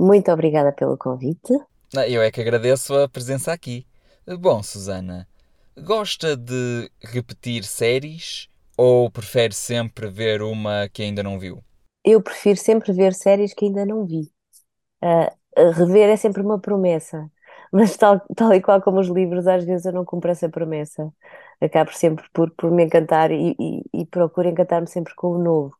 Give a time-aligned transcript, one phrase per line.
[0.00, 1.52] Muito obrigada pelo convite.
[1.96, 3.86] Ah, Eu é que agradeço a presença aqui.
[4.38, 5.26] Bom, Susana,
[5.78, 11.62] gosta de repetir séries ou prefere sempre ver uma que ainda não viu?
[12.04, 14.30] Eu prefiro sempre ver séries que ainda não vi.
[15.02, 15.34] Ah,
[15.76, 17.30] rever é sempre uma promessa,
[17.72, 21.12] mas tal, tal e qual como os livros, às vezes eu não cumpro essa promessa.
[21.60, 25.76] Acabo sempre por, por me encantar e, e, e procuro encantar-me sempre com o novo.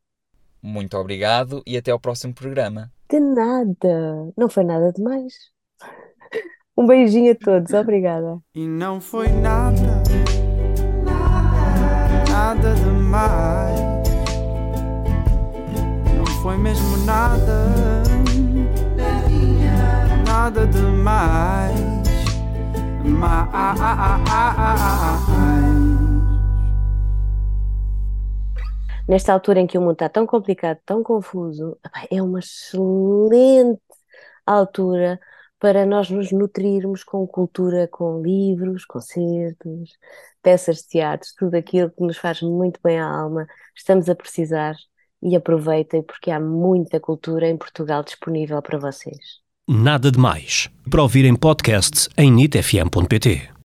[0.62, 2.90] Muito obrigado e até ao próximo programa.
[3.08, 5.34] De nada, não foi nada demais.
[6.76, 8.38] Um beijinho a todos, obrigada.
[8.54, 10.02] E não foi nada,
[12.30, 13.80] nada demais.
[16.16, 17.70] Não foi mesmo nada,
[20.26, 22.00] nada demais.
[23.04, 23.70] Mais.
[29.10, 31.76] Nesta altura em que o mundo está tão complicado, tão confuso,
[32.08, 33.80] é uma excelente
[34.46, 35.18] altura
[35.58, 39.98] para nós nos nutrirmos com cultura, com livros, concertos,
[40.40, 43.48] peças de teatro, tudo aquilo que nos faz muito bem à alma.
[43.74, 44.76] Estamos a precisar
[45.20, 49.40] e aproveitem porque há muita cultura em Portugal disponível para vocês.
[49.68, 50.70] Nada de Mais.
[50.88, 53.49] Para ouvir em podcast em nitfm.pt.